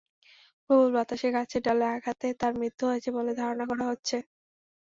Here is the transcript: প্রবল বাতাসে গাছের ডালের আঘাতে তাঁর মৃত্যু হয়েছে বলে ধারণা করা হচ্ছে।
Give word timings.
প্রবল 0.65 0.89
বাতাসে 0.95 1.27
গাছের 1.35 1.61
ডালের 1.65 1.89
আঘাতে 1.91 2.27
তাঁর 2.39 2.53
মৃত্যু 2.59 2.83
হয়েছে 2.89 3.09
বলে 3.17 3.31
ধারণা 3.39 3.65
করা 3.71 3.85
হচ্ছে। 3.91 4.17